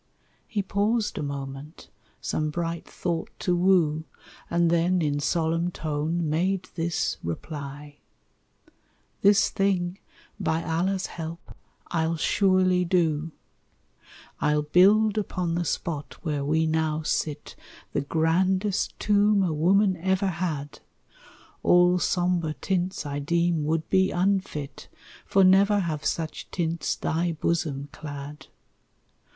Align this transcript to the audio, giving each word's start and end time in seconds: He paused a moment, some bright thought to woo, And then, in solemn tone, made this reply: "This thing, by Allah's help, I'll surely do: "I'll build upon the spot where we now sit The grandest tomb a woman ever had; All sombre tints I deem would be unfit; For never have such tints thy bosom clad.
He 0.47 0.63
paused 0.63 1.19
a 1.19 1.21
moment, 1.21 1.91
some 2.21 2.49
bright 2.49 2.87
thought 2.87 3.29
to 3.41 3.55
woo, 3.55 4.05
And 4.49 4.71
then, 4.71 4.99
in 4.99 5.19
solemn 5.19 5.69
tone, 5.69 6.27
made 6.27 6.69
this 6.73 7.17
reply: 7.23 7.99
"This 9.21 9.51
thing, 9.51 9.99
by 10.39 10.63
Allah's 10.63 11.05
help, 11.05 11.55
I'll 11.89 12.15
surely 12.17 12.83
do: 12.83 13.31
"I'll 14.39 14.63
build 14.63 15.19
upon 15.19 15.53
the 15.53 15.63
spot 15.63 16.17
where 16.23 16.43
we 16.43 16.65
now 16.65 17.03
sit 17.03 17.55
The 17.93 18.01
grandest 18.01 18.99
tomb 18.99 19.43
a 19.43 19.53
woman 19.53 19.97
ever 19.97 20.29
had; 20.29 20.79
All 21.61 21.99
sombre 21.99 22.55
tints 22.55 23.05
I 23.05 23.19
deem 23.19 23.65
would 23.65 23.87
be 23.91 24.09
unfit; 24.09 24.87
For 25.27 25.43
never 25.43 25.77
have 25.81 26.03
such 26.05 26.49
tints 26.49 26.95
thy 26.95 27.33
bosom 27.33 27.89
clad. 27.91 28.47